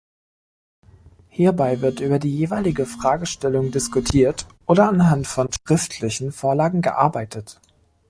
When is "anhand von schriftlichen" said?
4.89-6.31